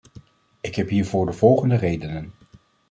[0.61, 2.33] Ik heb hiervoor de volgende redenen.